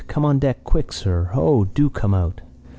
Come 0.07 0.25
on 0.25 0.39
deck 0.39 0.63
quick, 0.63 0.91
sir. 0.91 1.29
Oh, 1.35 1.63
do 1.63 1.87
come 1.87 2.15
out!' 2.15 2.41